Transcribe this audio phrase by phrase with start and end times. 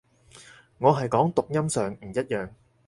[0.79, 2.49] 我係講讀音上唔一樣